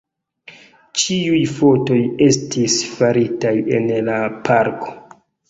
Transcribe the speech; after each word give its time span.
Ĉiuj 1.01 1.41
fotoj 1.57 1.97
estis 2.29 2.79
faritaj 2.95 3.53
en 3.81 3.93
la 4.09 4.19
parko. 4.51 4.99